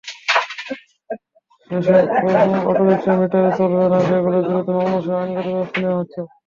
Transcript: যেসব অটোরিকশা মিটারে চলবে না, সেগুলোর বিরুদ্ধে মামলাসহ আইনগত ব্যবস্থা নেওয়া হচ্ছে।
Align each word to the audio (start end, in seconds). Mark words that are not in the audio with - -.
যেসব 1.69 2.03
অটোরিকশা 2.69 3.11
মিটারে 3.19 3.49
চলবে 3.59 3.85
না, 3.91 3.99
সেগুলোর 4.07 4.43
বিরুদ্ধে 4.47 4.73
মামলাসহ 4.77 5.15
আইনগত 5.17 5.47
ব্যবস্থা 5.47 5.77
নেওয়া 5.81 5.99
হচ্ছে। 5.99 6.19